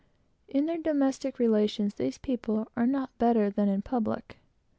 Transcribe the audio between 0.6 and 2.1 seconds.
their domestic relations,